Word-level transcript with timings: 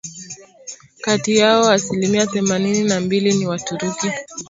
Kati 1.01 1.35
yao 1.37 1.69
asilimia 1.71 2.25
themanini 2.27 2.83
na 2.83 2.99
mbili 3.01 3.33
ni 3.37 3.47
Waturuki 3.47 4.11